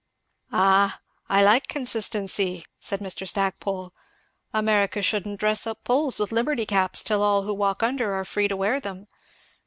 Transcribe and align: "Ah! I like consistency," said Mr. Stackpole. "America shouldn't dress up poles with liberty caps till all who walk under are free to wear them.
"Ah! 0.51 0.99
I 1.29 1.43
like 1.43 1.67
consistency," 1.67 2.65
said 2.79 3.01
Mr. 3.01 3.27
Stackpole. 3.27 3.93
"America 4.51 5.03
shouldn't 5.03 5.39
dress 5.39 5.67
up 5.67 5.83
poles 5.83 6.17
with 6.17 6.31
liberty 6.31 6.65
caps 6.65 7.03
till 7.03 7.21
all 7.21 7.43
who 7.43 7.53
walk 7.53 7.83
under 7.83 8.11
are 8.13 8.25
free 8.25 8.47
to 8.47 8.57
wear 8.57 8.79
them. 8.79 9.07